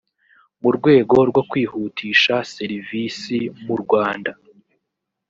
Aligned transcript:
mu 0.61 0.69
rwego 0.77 1.15
rwo 1.29 1.41
kwihutisha 1.49 2.35
serivisi 2.55 3.37
mu 3.65 3.75
rwanda 3.81 4.31